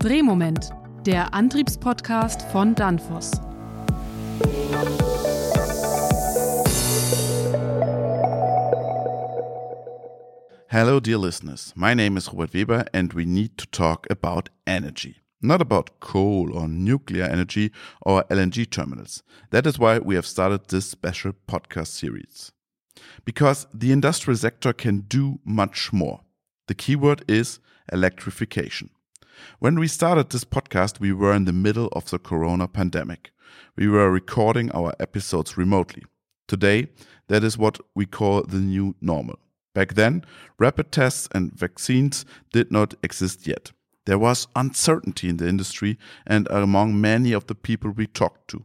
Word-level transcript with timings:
Drehmoment, 0.00 0.70
der 1.04 1.34
Antriebspodcast 1.34 2.40
von 2.52 2.74
Danfoss. 2.74 3.32
Hello, 10.68 11.00
dear 11.00 11.18
listeners. 11.18 11.74
My 11.76 11.92
name 11.92 12.16
is 12.16 12.32
Robert 12.32 12.54
Weber, 12.54 12.86
and 12.94 13.12
we 13.12 13.26
need 13.26 13.58
to 13.58 13.66
talk 13.66 14.06
about 14.08 14.48
energy. 14.66 15.16
Not 15.42 15.60
about 15.60 16.00
coal 16.00 16.50
or 16.50 16.66
nuclear 16.66 17.26
energy 17.26 17.70
or 18.00 18.24
LNG 18.30 18.70
terminals. 18.70 19.22
That 19.50 19.66
is 19.66 19.78
why 19.78 19.98
we 19.98 20.14
have 20.14 20.24
started 20.24 20.68
this 20.68 20.86
special 20.86 21.34
podcast 21.46 21.88
series. 21.88 22.52
Because 23.26 23.66
the 23.74 23.92
industrial 23.92 24.38
sector 24.38 24.72
can 24.72 25.00
do 25.00 25.40
much 25.44 25.92
more. 25.92 26.20
The 26.68 26.74
keyword 26.74 27.22
is 27.28 27.60
electrification. 27.92 28.88
When 29.58 29.78
we 29.78 29.88
started 29.88 30.30
this 30.30 30.44
podcast, 30.44 31.00
we 31.00 31.12
were 31.12 31.32
in 31.32 31.44
the 31.44 31.52
middle 31.52 31.88
of 31.92 32.10
the 32.10 32.18
corona 32.18 32.68
pandemic. 32.68 33.30
We 33.76 33.88
were 33.88 34.10
recording 34.10 34.70
our 34.72 34.94
episodes 35.00 35.56
remotely. 35.56 36.04
Today, 36.48 36.88
that 37.28 37.44
is 37.44 37.56
what 37.56 37.78
we 37.94 38.06
call 38.06 38.42
the 38.42 38.58
new 38.58 38.94
normal. 39.00 39.38
Back 39.74 39.94
then, 39.94 40.24
rapid 40.58 40.90
tests 40.90 41.28
and 41.32 41.52
vaccines 41.52 42.24
did 42.52 42.72
not 42.72 42.94
exist 43.02 43.46
yet. 43.46 43.72
There 44.06 44.18
was 44.18 44.48
uncertainty 44.56 45.28
in 45.28 45.36
the 45.36 45.48
industry 45.48 45.98
and 46.26 46.48
among 46.50 47.00
many 47.00 47.32
of 47.32 47.46
the 47.46 47.54
people 47.54 47.90
we 47.90 48.06
talked 48.06 48.48
to. 48.48 48.64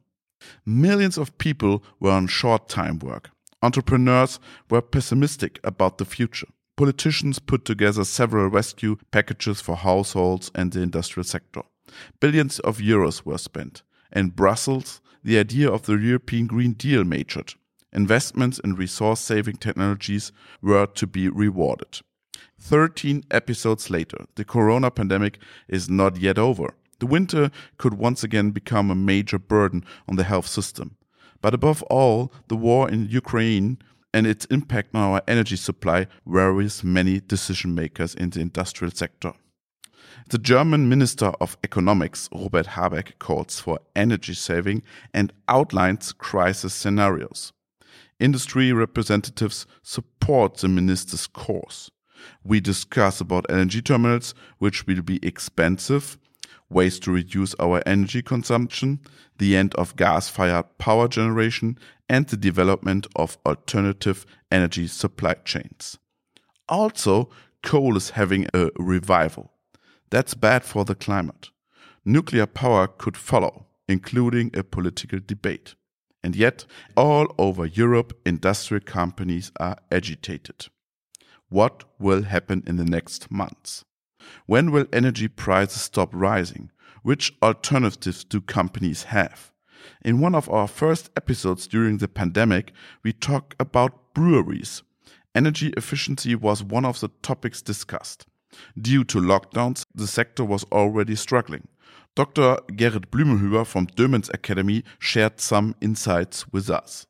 Millions 0.65 1.17
of 1.17 1.37
people 1.37 1.83
were 1.99 2.11
on 2.11 2.27
short 2.27 2.67
time 2.69 2.99
work. 2.99 3.29
Entrepreneurs 3.61 4.39
were 4.69 4.81
pessimistic 4.81 5.59
about 5.63 5.97
the 5.97 6.05
future. 6.05 6.47
Politicians 6.77 7.39
put 7.39 7.63
together 7.63 8.03
several 8.03 8.47
rescue 8.49 8.97
packages 9.11 9.61
for 9.61 9.77
households 9.77 10.51
and 10.53 10.71
the 10.71 10.81
industrial 10.81 11.23
sector. 11.23 11.61
Billions 12.19 12.59
of 12.59 12.79
euros 12.79 13.25
were 13.25 13.37
spent. 13.37 13.83
In 14.11 14.29
Brussels, 14.29 15.01
the 15.23 15.39
idea 15.39 15.71
of 15.71 15.83
the 15.83 15.93
European 15.93 16.47
Green 16.47 16.73
Deal 16.73 17.03
matured 17.03 17.53
investments 17.95 18.59
in 18.59 18.75
resource 18.75 19.21
saving 19.21 19.55
technologies 19.55 20.31
were 20.61 20.85
to 20.85 21.07
be 21.07 21.29
rewarded. 21.29 22.01
13 22.59 23.23
episodes 23.31 23.89
later, 23.89 24.25
the 24.35 24.43
corona 24.43 24.91
pandemic 24.91 25.39
is 25.69 25.89
not 25.89 26.17
yet 26.17 26.37
over. 26.37 26.73
The 26.99 27.05
winter 27.05 27.51
could 27.77 27.93
once 27.93 28.23
again 28.23 28.51
become 28.51 28.91
a 28.91 28.95
major 28.95 29.39
burden 29.39 29.85
on 30.07 30.17
the 30.17 30.23
health 30.23 30.47
system. 30.47 30.97
But 31.41 31.53
above 31.53 31.83
all, 31.83 32.33
the 32.47 32.55
war 32.55 32.89
in 32.89 33.07
Ukraine 33.09 33.77
and 34.15 34.25
its 34.25 34.45
impact 34.45 34.95
on 34.95 35.01
our 35.01 35.21
energy 35.27 35.57
supply 35.57 36.07
worries 36.23 36.85
many 36.85 37.19
decision 37.19 37.75
makers 37.75 38.15
in 38.15 38.29
the 38.29 38.39
industrial 38.39 38.89
sector. 38.91 39.33
The 40.29 40.37
German 40.37 40.87
Minister 40.87 41.33
of 41.41 41.57
Economics, 41.65 42.29
Robert 42.33 42.65
Habeck, 42.65 43.19
calls 43.19 43.59
for 43.59 43.77
energy 43.93 44.33
saving 44.33 44.83
and 45.13 45.33
outlines 45.49 46.13
crisis 46.13 46.73
scenarios. 46.73 47.51
Industry 48.17 48.71
representatives 48.71 49.67
support 49.83 50.57
the 50.59 50.69
minister's 50.69 51.27
course. 51.27 51.91
We 52.41 52.61
discuss 52.61 53.19
about 53.19 53.45
energy 53.49 53.81
terminals, 53.81 54.33
which 54.59 54.87
will 54.87 55.01
be 55.01 55.19
expensive, 55.27 56.17
ways 56.69 56.99
to 56.99 57.11
reduce 57.11 57.55
our 57.55 57.81
energy 57.85 58.21
consumption, 58.21 58.99
the 59.37 59.55
end 59.55 59.73
of 59.75 59.95
gas 59.95 60.29
fired 60.29 60.77
power 60.77 61.07
generation, 61.07 61.77
and 62.09 62.27
the 62.27 62.37
development 62.37 63.07
of 63.15 63.37
alternative 63.45 64.25
energy 64.51 64.87
supply 64.87 65.33
chains. 65.45 65.97
Also, 66.67 67.29
coal 67.63 67.97
is 67.97 68.11
having 68.11 68.47
a 68.53 68.69
revival. 68.77 69.51
That's 70.09 70.33
bad 70.33 70.63
for 70.63 70.85
the 70.85 70.95
climate. 70.95 71.49
Nuclear 72.03 72.45
power 72.45 72.87
could 72.87 73.17
follow, 73.17 73.65
including 73.87 74.51
a 74.53 74.63
political 74.63 75.19
debate. 75.25 75.75
And 76.23 76.35
yet, 76.35 76.65
all 76.95 77.33
over 77.37 77.65
Europe, 77.65 78.19
industrial 78.25 78.83
companies 78.83 79.51
are 79.59 79.77
agitated. 79.91 80.67
What 81.49 81.83
will 81.99 82.23
happen 82.23 82.63
in 82.65 82.77
the 82.77 82.85
next 82.85 83.29
months? 83.29 83.85
When 84.45 84.71
will 84.71 84.87
energy 84.91 85.27
prices 85.27 85.81
stop 85.81 86.09
rising? 86.13 86.71
Which 87.03 87.33
alternatives 87.41 88.23
do 88.23 88.41
companies 88.41 89.03
have? 89.03 89.51
In 90.03 90.19
one 90.19 90.35
of 90.35 90.49
our 90.49 90.67
first 90.67 91.09
episodes 91.15 91.67
during 91.67 91.97
the 91.97 92.07
pandemic, 92.07 92.71
we 93.03 93.13
talked 93.13 93.55
about 93.59 94.13
breweries. 94.13 94.83
Energy 95.35 95.73
efficiency 95.77 96.33
was 96.35 96.63
one 96.63 96.85
of 96.85 96.99
the 96.99 97.09
topics 97.21 97.61
discussed. 97.61 98.25
Due 98.79 99.03
to 99.03 99.19
lockdowns, 99.19 99.85
the 99.93 100.07
sector 100.07 100.45
was 100.45 100.63
already 100.71 101.15
struggling. 101.15 101.67
Dr. 102.15 102.57
Gerrit 102.71 103.07
Blümelhuber 103.07 103.65
from 103.65 103.87
Doemens 103.87 104.33
Academy 104.33 104.83
shared 104.99 105.41
some 105.41 105.75
insights 105.81 106.47
with 106.53 106.69
us. 106.69 107.05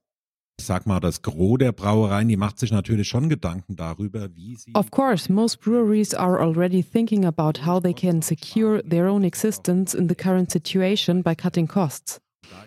Sag 0.59 0.87
mal, 0.87 0.99
das 0.99 1.21
Gros 1.21 1.59
der 1.59 1.71
Brauereien, 1.71 2.27
die 2.27 2.37
macht 2.37 2.59
sich 2.59 2.71
natürlich 2.71 3.07
schon 3.07 3.29
Gedanken 3.29 3.75
darüber, 3.75 4.29
wie 4.35 4.55
sie. 4.55 4.73
Of 4.73 4.89
course, 4.89 5.31
most 5.31 5.61
breweries 5.61 6.13
are 6.13 6.39
already 6.39 6.81
thinking 6.81 7.25
about 7.25 7.65
how 7.65 7.79
they 7.79 7.93
can 7.93 8.21
secure 8.21 8.81
their 8.81 9.07
own 9.07 9.23
existence 9.23 9.93
in 9.93 10.07
the 10.07 10.15
current 10.15 10.49
situation 10.49 11.21
by 11.21 11.35
cutting 11.35 11.67
costs. 11.67 12.19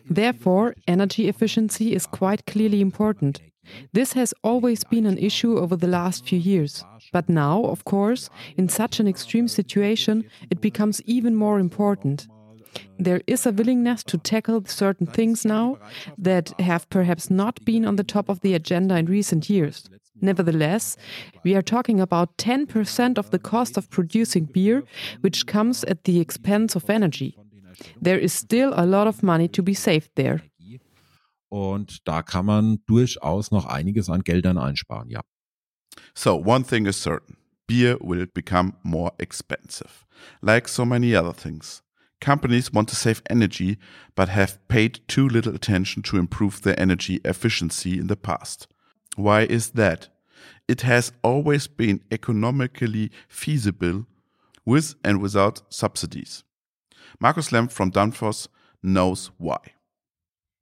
Therefore, 0.08 0.74
energy 0.86 1.28
efficiency 1.28 1.92
is 1.94 2.06
quite 2.06 2.44
clearly 2.46 2.80
important. 2.80 3.40
This 3.92 4.12
has 4.14 4.34
always 4.42 4.84
been 4.84 5.06
an 5.06 5.18
issue 5.18 5.58
over 5.58 5.76
the 5.76 5.86
last 5.88 6.26
few 6.26 6.38
years. 6.38 6.84
But 7.12 7.28
now, 7.28 7.64
of 7.64 7.84
course, 7.84 8.30
in 8.56 8.68
such 8.68 9.00
an 9.00 9.08
extreme 9.08 9.48
situation, 9.48 10.24
it 10.50 10.60
becomes 10.60 11.02
even 11.02 11.34
more 11.34 11.58
important. 11.58 12.28
There 12.98 13.22
is 13.26 13.46
a 13.46 13.52
willingness 13.52 14.02
to 14.04 14.18
tackle 14.18 14.64
certain 14.66 15.06
things 15.06 15.44
now 15.44 15.78
that 16.16 16.52
have 16.60 16.88
perhaps 16.90 17.30
not 17.30 17.64
been 17.64 17.84
on 17.84 17.96
the 17.96 18.04
top 18.04 18.28
of 18.28 18.40
the 18.40 18.54
agenda 18.54 18.96
in 18.96 19.06
recent 19.06 19.48
years. 19.48 19.88
Nevertheless, 20.20 20.96
we 21.44 21.54
are 21.54 21.62
talking 21.62 22.00
about 22.00 22.36
10% 22.38 23.18
of 23.18 23.30
the 23.30 23.38
cost 23.38 23.76
of 23.76 23.88
producing 23.90 24.46
beer, 24.46 24.82
which 25.20 25.46
comes 25.46 25.84
at 25.84 26.04
the 26.04 26.20
expense 26.20 26.74
of 26.74 26.90
energy. 26.90 27.36
There 28.00 28.18
is 28.18 28.32
still 28.32 28.72
a 28.74 28.86
lot 28.86 29.06
of 29.06 29.22
money 29.22 29.48
to 29.48 29.62
be 29.62 29.74
saved 29.74 30.10
there. 30.16 30.42
Und 31.50 32.04
da 32.04 32.22
kann 32.22 32.44
man 32.44 32.78
durchaus 32.86 33.50
noch 33.50 33.64
einiges 33.64 34.10
an 34.10 34.22
Geldern 34.22 34.58
einsparen, 34.58 35.08
ja. 35.08 35.22
So, 36.14 36.36
one 36.36 36.62
thing 36.62 36.84
is 36.86 36.96
certain 36.96 37.36
beer 37.66 37.96
will 38.00 38.26
become 38.26 38.74
more 38.82 39.12
expensive, 39.18 40.06
like 40.42 40.68
so 40.68 40.84
many 40.84 41.14
other 41.14 41.32
things. 41.32 41.82
Companies 42.20 42.72
want 42.72 42.88
to 42.88 42.96
save 42.96 43.22
energy 43.30 43.78
but 44.14 44.28
have 44.28 44.66
paid 44.68 45.00
too 45.06 45.28
little 45.28 45.54
attention 45.54 46.02
to 46.02 46.18
improve 46.18 46.62
their 46.62 46.78
energy 46.78 47.20
efficiency 47.24 47.98
in 47.98 48.08
the 48.08 48.16
past. 48.16 48.66
Why 49.16 49.42
is 49.42 49.70
that? 49.70 50.08
It 50.66 50.82
has 50.82 51.12
always 51.22 51.66
been 51.66 52.02
economically 52.10 53.10
feasible 53.28 54.06
with 54.64 54.94
and 55.04 55.20
without 55.20 55.62
subsidies. 55.72 56.44
Markus 57.20 57.52
Lemp 57.52 57.72
from 57.72 57.90
Danfoss 57.90 58.48
knows 58.82 59.30
why. 59.38 59.58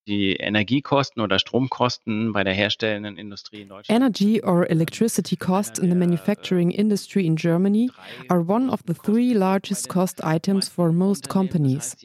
Die 0.06 0.36
Energiekosten 0.36 1.22
oder 1.22 1.38
Stromkosten 1.38 2.32
bei 2.32 2.44
der 2.44 2.54
herstellenden 2.54 3.16
Industrie 3.16 3.62
in 3.62 3.68
Deutschland. 3.68 4.02
Energy 4.02 4.42
or 4.42 4.68
electricity 4.70 5.36
costs 5.36 5.78
in 5.78 5.90
the 5.90 5.96
manufacturing 5.96 6.70
industry 6.70 7.26
in 7.26 7.36
Germany 7.36 7.90
are 8.28 8.40
one 8.46 8.70
of 8.70 8.80
the 8.86 8.94
three 8.94 9.34
largest 9.34 9.88
cost 9.88 10.22
items 10.24 10.68
for 10.68 10.92
most 10.92 11.28
companies. 11.28 11.96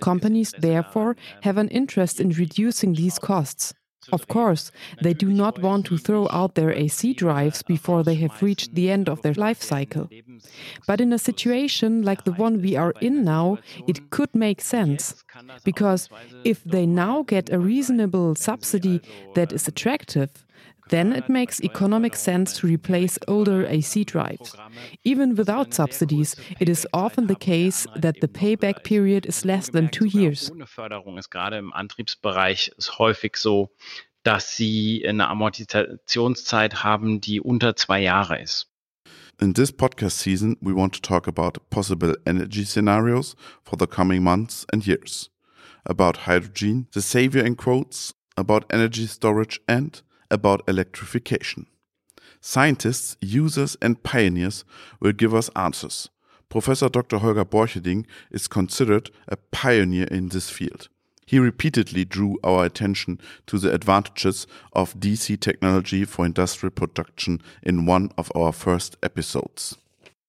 Companies, 0.00 0.52
therefore, 0.58 1.16
have 1.42 1.58
an 1.58 1.68
interest 1.68 2.20
in 2.20 2.30
reducing 2.30 2.94
these 2.94 3.18
costs. 3.18 3.74
Of 4.12 4.28
course, 4.28 4.70
they 5.02 5.14
do 5.14 5.30
not 5.32 5.60
want 5.60 5.86
to 5.86 5.98
throw 5.98 6.28
out 6.30 6.54
their 6.54 6.72
AC 6.72 7.14
drives 7.14 7.62
before 7.62 8.02
they 8.02 8.14
have 8.16 8.42
reached 8.42 8.74
the 8.74 8.90
end 8.90 9.08
of 9.08 9.22
their 9.22 9.34
life 9.34 9.62
cycle. 9.62 10.08
But 10.86 11.00
in 11.00 11.12
a 11.12 11.18
situation 11.18 12.02
like 12.02 12.24
the 12.24 12.32
one 12.32 12.62
we 12.62 12.76
are 12.76 12.94
in 13.00 13.24
now, 13.24 13.58
it 13.86 14.10
could 14.10 14.34
make 14.34 14.60
sense. 14.60 15.24
Because 15.64 16.08
if 16.44 16.64
they 16.64 16.86
now 16.86 17.22
get 17.22 17.52
a 17.52 17.58
reasonable 17.58 18.34
subsidy 18.34 19.00
that 19.34 19.52
is 19.52 19.68
attractive, 19.68 20.44
then 20.88 21.12
it 21.12 21.28
makes 21.28 21.60
economic 21.60 22.16
sense 22.16 22.54
to 22.58 22.66
replace 22.66 23.18
older 23.28 23.66
AC 23.66 24.04
drives. 24.04 24.54
Even 25.04 25.34
without 25.36 25.74
subsidies, 25.74 26.36
it 26.60 26.68
is 26.68 26.86
often 26.92 27.26
the 27.26 27.36
case 27.36 27.86
that 27.96 28.20
the 28.20 28.28
payback 28.28 28.84
period 28.84 29.26
is 29.26 29.44
less 29.44 29.70
than 29.70 29.88
two 29.88 30.06
years. 30.06 30.50
Ohne 30.50 30.66
Förderung 30.66 31.18
ist 31.18 31.30
gerade 31.30 31.58
im 31.58 31.72
Antriebsbereich 31.72 32.72
ist 32.76 32.98
häufig 32.98 33.36
so, 33.36 33.70
dass 34.22 34.56
sie 34.56 35.04
eine 35.06 35.28
Amortisationszeit 35.28 36.82
haben, 36.84 37.20
die 37.20 37.40
unter 37.40 37.76
zwei 37.76 38.02
Jahre 38.02 38.40
ist. 38.40 38.66
In 39.40 39.54
this 39.54 39.70
podcast 39.70 40.18
season, 40.18 40.56
we 40.60 40.74
want 40.74 40.94
to 40.94 41.00
talk 41.00 41.28
about 41.28 41.60
possible 41.70 42.16
energy 42.26 42.64
scenarios 42.64 43.36
for 43.62 43.78
the 43.78 43.86
coming 43.86 44.22
months 44.22 44.66
and 44.72 44.84
years, 44.84 45.30
about 45.84 46.26
hydrogen, 46.26 46.88
the 46.92 47.00
savior 47.00 47.44
in 47.44 47.54
quotes, 47.56 48.14
about 48.36 48.64
energy 48.72 49.06
storage, 49.06 49.60
and 49.68 50.02
about 50.30 50.62
electrification. 50.68 51.66
Scientists, 52.40 53.16
users, 53.20 53.76
and 53.82 54.02
pioneers 54.02 54.64
will 55.00 55.12
give 55.12 55.34
us 55.34 55.50
answers. 55.56 56.08
Professor 56.48 56.88
Dr. 56.88 57.18
Holger 57.18 57.44
Borcherding 57.44 58.06
is 58.30 58.48
considered 58.48 59.10
a 59.26 59.36
pioneer 59.36 60.06
in 60.06 60.28
this 60.28 60.48
field. 60.48 60.88
He 61.26 61.38
repeatedly 61.38 62.06
drew 62.06 62.38
our 62.42 62.64
attention 62.64 63.20
to 63.48 63.58
the 63.58 63.74
advantages 63.74 64.46
of 64.72 64.98
DC 64.98 65.38
technology 65.40 66.06
for 66.06 66.24
industrial 66.24 66.70
production 66.70 67.42
in 67.62 67.84
one 67.84 68.10
of 68.16 68.32
our 68.34 68.52
first 68.52 68.96
episodes. 69.02 69.76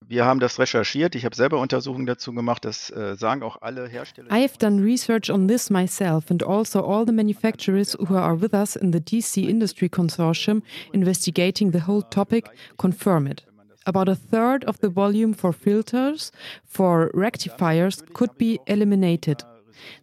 Wir 0.07 0.25
haben 0.25 0.39
das 0.39 0.57
recherchiert. 0.57 1.13
Ich 1.15 1.25
habe 1.25 1.35
selber 1.35 1.59
Untersuchungen 1.59 2.05
dazu 2.05 2.33
gemacht. 2.33 2.65
Das 2.65 2.89
äh, 2.89 3.15
sagen 3.15 3.43
auch 3.43 3.61
alle 3.61 3.87
Hersteller. 3.87 4.31
I 4.31 4.41
have 4.41 4.57
done 4.57 4.83
research 4.83 5.29
on 5.29 5.47
this 5.47 5.69
myself, 5.69 6.31
and 6.31 6.43
also 6.43 6.83
all 6.83 7.05
the 7.05 7.11
manufacturers 7.11 7.95
who 7.95 8.15
are 8.15 8.41
with 8.41 8.53
us 8.53 8.75
in 8.75 8.91
the 8.91 8.99
DC 8.99 9.47
Industry 9.47 9.87
Consortium 9.89 10.63
investigating 10.93 11.71
the 11.71 11.85
whole 11.85 12.01
topic 12.01 12.49
confirm 12.77 13.27
it. 13.27 13.43
About 13.85 14.09
a 14.09 14.15
third 14.15 14.65
of 14.65 14.79
the 14.79 14.89
volume 14.89 15.33
for 15.33 15.53
filters 15.53 16.31
for 16.65 17.11
rectifiers 17.13 18.03
could 18.13 18.37
be 18.37 18.59
eliminated. 18.67 19.43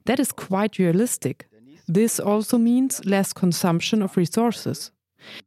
That 0.04 0.19
is 0.19 0.32
quite 0.32 0.78
realistic. 0.78 1.49
This 1.87 2.19
also 2.19 2.58
means 2.58 3.04
less 3.04 3.32
consumption 3.32 4.02
of 4.02 4.16
resources. 4.16 4.90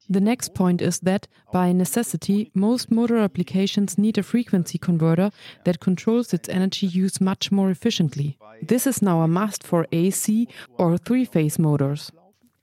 The 0.10 0.22
next 0.22 0.54
point 0.54 0.82
is 0.82 1.00
that, 1.00 1.28
by 1.52 1.72
necessity, 1.72 2.52
most 2.54 2.92
motor 2.92 3.18
applications 3.18 3.98
need 3.98 4.18
a 4.18 4.24
frequency 4.24 4.78
converter 4.78 5.32
that 5.66 5.80
controls 5.80 6.34
its 6.34 6.50
energy 6.50 6.88
use 6.88 7.22
much 7.22 7.52
more 7.52 7.70
efficiently. 7.70 8.38
This 8.62 8.88
is 8.88 9.02
now 9.02 9.22
a 9.22 9.28
must 9.28 9.64
for 9.64 9.88
AC 9.92 10.48
or 10.78 10.98
three 10.98 11.26
phase 11.26 11.60
motors. 11.60 12.12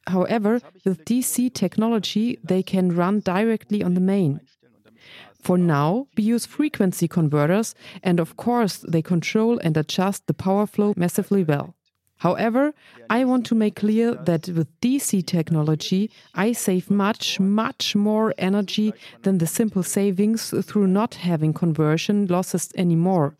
However, 0.06 0.60
with 0.84 1.04
DC 1.04 1.52
technology, 1.52 2.38
they 2.44 2.62
can 2.62 2.94
run 2.94 3.20
directly 3.20 3.82
on 3.82 3.94
the 3.94 4.00
main. 4.00 4.40
For 5.42 5.58
now, 5.58 6.08
we 6.16 6.24
use 6.24 6.44
frequency 6.44 7.06
converters, 7.06 7.74
and 8.02 8.18
of 8.18 8.36
course, 8.36 8.78
they 8.78 9.02
control 9.02 9.58
and 9.58 9.76
adjust 9.76 10.26
the 10.26 10.34
power 10.34 10.66
flow 10.66 10.92
massively 10.96 11.44
well. 11.44 11.76
However, 12.18 12.72
I 13.10 13.24
want 13.24 13.44
to 13.46 13.54
make 13.54 13.76
clear 13.76 14.14
that 14.14 14.48
with 14.48 14.68
DC 14.80 15.26
technology, 15.26 16.10
I 16.34 16.52
save 16.52 16.90
much, 16.90 17.38
much 17.38 17.94
more 17.94 18.32
energy 18.38 18.94
than 19.22 19.38
the 19.38 19.46
simple 19.46 19.82
savings 19.82 20.54
through 20.64 20.86
not 20.86 21.14
having 21.14 21.52
conversion 21.52 22.26
losses 22.26 22.72
anymore. 22.76 23.36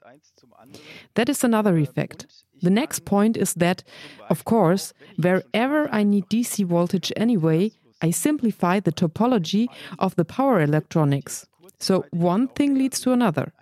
That 1.14 1.28
is 1.28 1.43
another 1.43 1.78
effect. 1.78 2.26
The 2.62 2.70
next 2.70 3.05
point 3.05 3.37
is 3.37 3.55
that, 3.55 3.82
of 4.28 4.44
course, 4.44 4.93
wherever 5.17 5.88
I 5.93 6.02
need 6.02 6.28
DC 6.28 6.64
voltage 6.67 7.12
anyway, 7.17 7.73
I 8.02 8.11
simplify 8.11 8.81
the 8.81 8.93
topology 8.93 9.69
of 9.99 10.17
the 10.17 10.25
power 10.25 10.61
electronics. 10.61 11.46
So 11.78 12.05
one 12.11 12.49
thing 12.49 12.75
leads 12.75 13.00
to 13.00 13.12
another. 13.12 13.52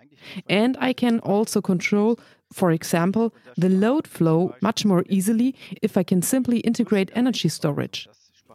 And 0.49 0.75
I 0.79 0.93
can 0.93 1.19
also 1.19 1.61
control, 1.61 2.19
for 2.53 2.71
example, 2.71 3.33
the 3.57 3.69
load 3.69 4.07
flow 4.07 4.55
much 4.61 4.85
more 4.85 5.03
easily 5.09 5.55
if 5.81 5.97
I 5.97 6.03
can 6.03 6.21
simply 6.21 6.59
integrate 6.59 7.11
energy 7.15 7.49
storage. 7.49 8.07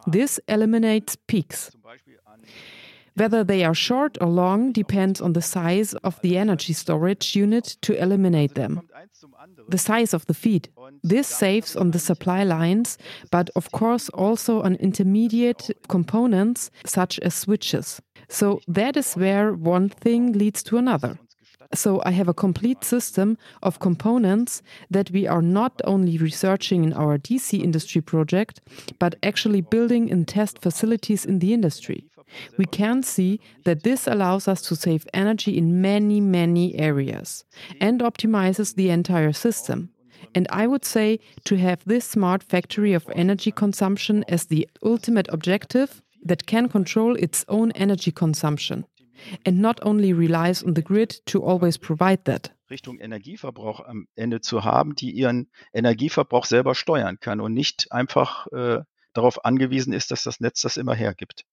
This 0.07 0.39
eliminates 0.47 1.15
peaks. 1.27 1.71
Whether 3.15 3.43
they 3.43 3.63
are 3.65 3.75
short 3.75 4.17
or 4.21 4.27
long 4.27 4.71
depends 4.71 5.19
on 5.19 5.33
the 5.33 5.41
size 5.41 5.93
of 5.95 6.19
the 6.21 6.37
energy 6.37 6.73
storage 6.73 7.35
unit 7.35 7.77
to 7.81 8.01
eliminate 8.01 8.55
them. 8.55 8.81
The 9.67 9.77
size 9.77 10.13
of 10.13 10.25
the 10.27 10.33
feed. 10.33 10.69
This 11.03 11.27
saves 11.27 11.75
on 11.75 11.91
the 11.91 11.99
supply 11.99 12.43
lines, 12.43 12.97
but 13.29 13.49
of 13.55 13.71
course 13.71 14.09
also 14.09 14.61
on 14.61 14.75
intermediate 14.75 15.69
components 15.89 16.71
such 16.85 17.19
as 17.19 17.35
switches. 17.35 18.01
So 18.29 18.61
that 18.67 18.95
is 18.95 19.13
where 19.15 19.53
one 19.53 19.89
thing 19.89 20.31
leads 20.31 20.63
to 20.63 20.77
another. 20.77 21.19
So 21.73 22.01
I 22.05 22.11
have 22.11 22.27
a 22.27 22.33
complete 22.33 22.83
system 22.83 23.37
of 23.63 23.79
components 23.79 24.61
that 24.89 25.09
we 25.11 25.25
are 25.25 25.41
not 25.41 25.81
only 25.85 26.17
researching 26.17 26.83
in 26.83 26.93
our 26.93 27.17
DC 27.17 27.61
industry 27.61 28.01
project, 28.01 28.59
but 28.99 29.15
actually 29.23 29.61
building 29.61 30.09
in 30.09 30.25
test 30.25 30.59
facilities 30.59 31.25
in 31.25 31.39
the 31.39 31.53
industry. 31.53 32.05
We 32.57 32.65
can 32.65 33.03
see 33.03 33.39
that 33.65 33.83
this 33.83 34.07
allows 34.07 34.47
us 34.47 34.61
to 34.63 34.75
save 34.75 35.07
energy 35.13 35.57
in 35.57 35.81
many, 35.81 36.21
many 36.21 36.75
areas 36.75 37.43
and 37.79 38.01
optimizes 38.01 38.75
the 38.75 38.89
entire 38.89 39.33
system. 39.33 39.89
And 40.33 40.47
I 40.49 40.67
would 40.67 40.85
say 40.85 41.19
to 41.45 41.57
have 41.57 41.83
this 41.85 42.05
smart 42.05 42.43
factory 42.43 42.93
of 42.93 43.09
energy 43.15 43.51
consumption 43.51 44.23
as 44.27 44.45
the 44.45 44.67
ultimate 44.83 45.27
objective 45.29 46.01
that 46.23 46.45
can 46.45 46.69
control 46.69 47.15
its 47.15 47.43
own 47.49 47.71
energy 47.71 48.11
consumption 48.11 48.85
and 49.45 49.59
not 49.59 49.85
only 49.85 50.13
relies 50.13 50.63
on 50.63 50.75
the 50.75 50.83
grid 50.83 51.25
to 51.25 51.43
always 51.43 51.77
provide 51.77 52.25
that. 52.25 52.51
Richtung 52.69 52.99
Energieverbrauch 52.99 53.81
am 53.81 54.07
Ende 54.15 54.41
zu 54.41 54.63
haben, 54.63 54.95
die 54.95 55.11
ihren 55.11 55.49
Energieverbrauch 55.73 56.45
selber 56.45 56.73
steuern 56.73 57.19
kann 57.19 57.41
und 57.41 57.53
nicht 57.53 57.91
einfach 57.91 58.47
äh, 58.47 58.79
darauf 59.13 59.43
angewiesen 59.45 59.93
ist, 59.93 60.11
dass 60.11 60.23
das 60.23 60.39
Netz 60.39 60.61
das 60.61 60.77
immer 60.77 60.95
hergibt. 60.95 61.45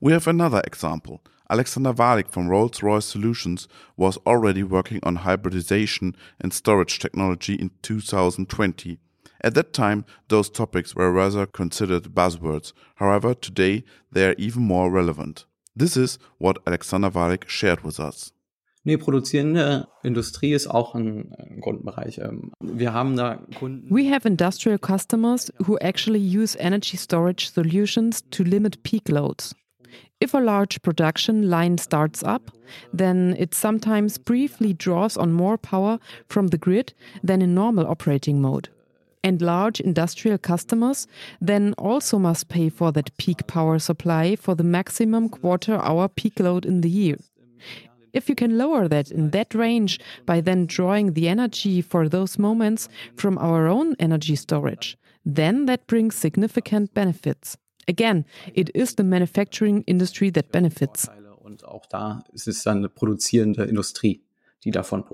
We 0.00 0.14
have 0.14 0.28
another 0.28 0.66
example. 0.66 1.20
Alexander 1.50 1.96
Walik 1.96 2.28
from 2.28 2.48
Rolls 2.48 2.82
Royce 2.82 3.08
Solutions 3.08 3.68
was 3.96 4.18
already 4.26 4.62
working 4.62 5.02
on 5.02 5.24
hybridization 5.24 6.16
and 6.42 6.52
storage 6.52 6.98
technology 6.98 7.54
in 7.54 7.70
2020. 7.82 8.98
At 9.40 9.54
that 9.54 9.72
time, 9.72 10.04
those 10.28 10.50
topics 10.50 10.94
were 10.94 11.12
rather 11.12 11.46
considered 11.46 12.14
buzzwords. 12.14 12.72
However, 12.96 13.34
today 13.34 13.84
they 14.12 14.26
are 14.26 14.34
even 14.36 14.62
more 14.62 14.90
relevant. 14.90 15.46
This 15.78 15.96
is 15.96 16.18
what 16.38 16.58
Alexander 16.66 17.10
Walik 17.10 17.48
shared 17.48 17.84
with 17.84 18.00
us. 18.00 18.32
Nee, 18.84 18.96
produzierende 18.96 19.86
Industrie 20.02 20.52
ist 20.52 20.66
auch 20.66 20.94
ein, 20.94 21.32
ein 21.38 21.60
Grundbereich. 21.60 22.18
Ähm, 22.18 22.52
wir 22.60 22.92
haben 22.94 23.16
da 23.16 23.36
Kunden. 23.58 23.88
We 23.90 24.10
have 24.10 24.26
industrial 24.26 24.78
customers 24.78 25.52
who 25.66 25.76
actually 25.78 26.20
use 26.20 26.56
energy 26.58 26.96
storage 26.96 27.50
solutions 27.50 28.22
to 28.30 28.42
limit 28.42 28.82
peak 28.82 29.08
loads. 29.08 29.54
If 30.20 30.34
a 30.34 30.40
large 30.40 30.82
production 30.82 31.42
line 31.44 31.78
starts 31.78 32.24
up, 32.24 32.50
then 32.92 33.36
it 33.38 33.54
sometimes 33.54 34.18
briefly 34.18 34.74
draws 34.74 35.16
on 35.16 35.32
more 35.32 35.56
power 35.56 35.98
from 36.28 36.48
the 36.48 36.58
grid 36.58 36.92
than 37.22 37.40
in 37.40 37.54
normal 37.54 37.86
operating 37.86 38.40
mode. 38.40 38.68
And 39.22 39.42
large 39.42 39.80
industrial 39.80 40.38
customers 40.38 41.06
then 41.40 41.74
also 41.76 42.18
must 42.18 42.48
pay 42.48 42.68
for 42.68 42.92
that 42.92 43.16
peak 43.18 43.46
power 43.46 43.78
supply 43.78 44.36
for 44.36 44.54
the 44.54 44.64
maximum 44.64 45.28
quarter 45.28 45.76
hour 45.76 46.08
peak 46.08 46.38
load 46.38 46.64
in 46.64 46.80
the 46.80 46.90
year. 46.90 47.16
If 48.12 48.28
you 48.28 48.34
can 48.34 48.56
lower 48.56 48.88
that 48.88 49.10
in 49.10 49.30
that 49.30 49.54
range 49.54 50.00
by 50.24 50.40
then 50.40 50.66
drawing 50.66 51.12
the 51.12 51.28
energy 51.28 51.82
for 51.82 52.08
those 52.08 52.38
moments 52.38 52.88
from 53.16 53.38
our 53.38 53.66
own 53.66 53.96
energy 53.98 54.36
storage, 54.36 54.96
then 55.24 55.66
that 55.66 55.86
brings 55.86 56.14
significant 56.14 56.94
benefits. 56.94 57.56
Again, 57.86 58.24
it 58.54 58.70
is 58.74 58.94
the 58.94 59.04
manufacturing 59.04 59.82
industry 59.86 60.30
that 60.30 60.52
benefits. 60.52 61.08
Und 61.40 61.64
auch 61.64 61.86
da 61.86 62.24
ist 62.32 62.46
es 62.46 62.62
dann 62.62 62.78
eine 62.78 62.90
produzierende 62.90 63.64
Industrie, 63.64 64.22
die 64.64 64.70
davon. 64.70 65.04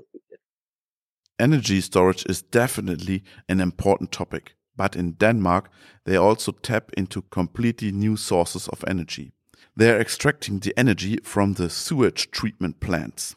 Energy 1.37 1.81
storage 1.81 2.25
is 2.27 2.41
definitely 2.41 3.21
an 3.49 3.59
important 3.59 4.11
topic, 4.11 4.55
but 4.77 4.95
in 4.95 5.11
Denmark, 5.13 5.69
they 6.05 6.15
also 6.15 6.53
tap 6.53 6.91
into 6.95 7.23
completely 7.23 7.91
new 7.91 8.15
sources 8.15 8.69
of 8.69 8.85
energy. 8.87 9.33
They 9.75 9.91
are 9.91 9.99
extracting 9.99 10.59
the 10.59 10.73
energy 10.77 11.17
from 11.23 11.53
the 11.53 11.69
sewage 11.69 12.31
treatment 12.31 12.79
plants. 12.79 13.35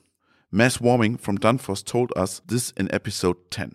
Mads 0.52 0.80
Warming 0.80 1.16
from 1.16 1.38
Danfoss 1.38 1.84
told 1.84 2.12
us 2.16 2.40
this 2.46 2.70
in 2.76 2.88
episode 2.94 3.50
10. 3.50 3.74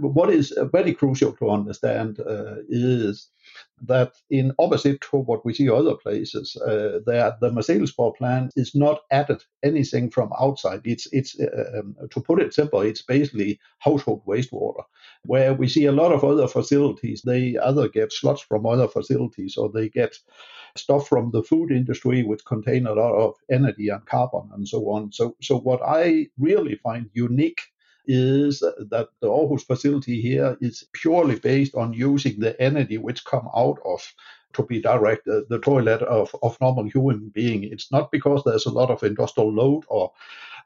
What 0.00 0.30
is 0.30 0.56
very 0.72 0.94
crucial 0.94 1.32
to 1.32 1.50
understand 1.50 2.20
uh, 2.20 2.56
is 2.68 3.30
that 3.82 4.12
in 4.30 4.52
opposite 4.58 5.00
to 5.00 5.18
what 5.18 5.44
we 5.44 5.54
see 5.54 5.70
other 5.70 5.94
places, 5.94 6.56
uh, 6.56 7.00
that 7.06 7.40
the 7.40 7.50
Marselisborg 7.50 8.16
plant 8.16 8.52
is 8.56 8.74
not 8.74 9.00
added 9.10 9.42
anything 9.62 10.10
from 10.10 10.32
outside. 10.40 10.80
It's 10.84 11.06
it's 11.12 11.38
uh, 11.40 11.80
um, 11.80 11.96
to 12.10 12.20
put 12.20 12.40
it 12.40 12.54
simple, 12.54 12.80
it's 12.80 13.02
basically 13.02 13.60
household 13.78 14.24
wastewater. 14.26 14.84
Where 15.24 15.54
we 15.54 15.68
see 15.68 15.86
a 15.86 15.92
lot 15.92 16.12
of 16.12 16.24
other 16.24 16.48
facilities, 16.48 17.22
they 17.22 17.56
either 17.58 17.88
get 17.88 18.12
sludge 18.12 18.42
from 18.42 18.66
other 18.66 18.88
facilities 18.88 19.56
or 19.56 19.70
they 19.70 19.88
get 19.88 20.18
stuff 20.76 21.08
from 21.08 21.30
the 21.30 21.42
food 21.42 21.70
industry 21.70 22.22
which 22.22 22.44
contain 22.44 22.86
a 22.86 22.94
lot 22.94 23.14
of 23.14 23.34
energy 23.50 23.88
and 23.88 24.04
carbon 24.06 24.50
and 24.54 24.68
so 24.68 24.90
on. 24.90 25.12
So 25.12 25.36
so 25.40 25.58
what 25.58 25.80
I 25.82 26.28
really 26.38 26.76
find 26.76 27.10
unique 27.14 27.60
is 28.08 28.60
that 28.60 29.08
the 29.20 29.28
Aarhus 29.28 29.64
facility 29.66 30.20
here 30.20 30.56
is 30.60 30.88
purely 30.94 31.38
based 31.38 31.74
on 31.74 31.92
using 31.92 32.40
the 32.40 32.60
energy 32.60 32.98
which 32.98 33.24
come 33.24 33.48
out 33.54 33.78
of 33.84 34.02
to 34.54 34.64
be 34.64 34.80
direct 34.80 35.28
uh, 35.28 35.42
the 35.50 35.58
toilet 35.60 36.02
of, 36.02 36.34
of 36.42 36.58
normal 36.60 36.84
human 36.88 37.28
being. 37.28 37.64
It's 37.64 37.92
not 37.92 38.10
because 38.10 38.42
there's 38.44 38.66
a 38.66 38.72
lot 38.72 38.90
of 38.90 39.02
industrial 39.02 39.52
load 39.52 39.84
or 39.88 40.12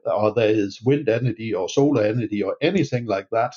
or 0.07 0.33
there 0.35 0.51
is 0.51 0.83
wind 0.83 1.09
energy 1.09 1.55
or 1.55 1.69
solar 1.69 2.05
energy 2.05 2.43
or 2.43 2.57
anything 2.61 3.07
like 3.07 3.29
that. 3.31 3.55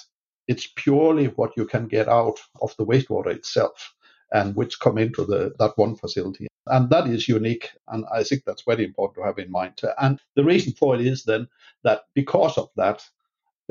It's 0.48 0.68
purely 0.76 1.28
what 1.28 1.58
you 1.58 1.66
can 1.66 1.88
get 1.88 2.08
out 2.08 2.40
of 2.62 2.76
the 2.78 2.86
wastewater 2.86 3.36
itself 3.36 3.94
and 4.32 4.56
which 4.56 4.80
come 4.80 4.98
into 4.98 5.26
the 5.26 5.54
that 5.60 5.78
one 5.78 5.96
facility. 5.96 6.48
And 6.68 6.90
that 6.90 7.08
is 7.08 7.28
unique. 7.28 7.70
And 7.88 8.06
I 8.14 8.24
think 8.24 8.44
that's 8.46 8.64
very 8.64 8.86
important 8.86 9.18
to 9.18 9.26
have 9.26 9.40
in 9.40 9.52
mind. 9.52 9.80
And 10.00 10.20
the 10.36 10.44
reason 10.44 10.74
for 10.74 10.96
it 10.96 11.02
is 11.02 11.24
then 11.24 11.48
that 11.84 12.04
because 12.16 12.58
of 12.58 12.70
that, 12.76 13.04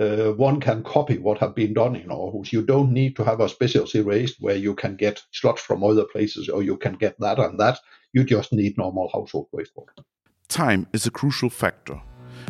uh, 0.01 0.33
one 0.33 0.61
can 0.61 0.83
copy 0.83 1.19
what 1.19 1.39
have 1.39 1.55
been 1.55 1.73
done 1.73 1.97
in 1.97 2.09
Aarhus. 2.09 2.53
You 2.53 2.63
don't 2.63 2.93
need 2.93 3.17
to 3.17 3.25
have 3.25 3.41
a 3.41 3.49
specialty 3.49 4.01
raised 4.01 4.37
where 4.41 4.57
you 4.57 4.75
can 4.75 4.97
get 4.97 5.23
sludge 5.33 5.61
from 5.61 5.85
other 5.85 6.05
places 6.05 6.49
or 6.49 6.63
you 6.63 6.77
can 6.77 6.95
get 6.95 7.19
that 7.21 7.39
and 7.39 7.59
that. 7.61 7.79
You 8.13 8.25
just 8.25 8.53
need 8.53 8.77
normal 8.77 9.11
household 9.13 9.49
wastewater. 9.55 10.05
Time 10.49 10.87
is 10.93 11.07
a 11.07 11.11
crucial 11.11 11.51
factor. 11.51 12.01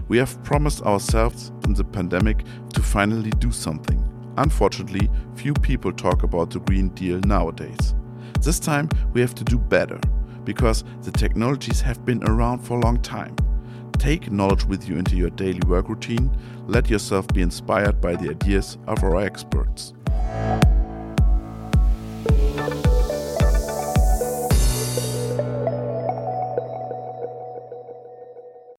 We 0.09 0.19
have 0.19 0.43
promised 0.43 0.83
ourselves 0.83 1.53
in 1.65 1.75
the 1.75 1.85
pandemic 1.85 2.45
to 2.73 2.83
finally 2.83 3.31
do 3.39 3.51
something. 3.51 4.03
Unfortunately, 4.37 5.09
few 5.37 5.55
people 5.55 5.93
talk 5.93 6.23
about 6.23 6.51
the 6.51 6.61
Green 6.61 6.89
Deal 6.91 7.21
nowadays. 7.21 7.95
This 8.41 8.59
time 8.59 8.89
we 9.13 9.21
have 9.21 9.35
to 9.37 9.45
do 9.45 9.59
better 9.59 10.01
because 10.45 10.85
the 11.03 11.13
technologies 11.13 11.81
have 11.81 12.05
been 12.05 12.23
around 12.25 12.59
for 12.59 12.79
a 12.79 12.81
long 12.81 13.01
time. 13.01 13.35
Take 13.99 14.31
knowledge 14.31 14.65
with 14.65 14.89
you 14.89 14.99
into 14.99 15.17
your 15.17 15.31
daily 15.31 15.61
work 15.67 15.89
routine. 15.89 16.31
Let 16.67 16.91
yourself 16.91 17.27
be 17.29 17.43
inspired 17.43 18.01
by 18.01 18.17
the 18.17 18.31
ideas 18.31 18.79
of 18.87 19.03
our 19.03 19.17
experts. 19.21 19.95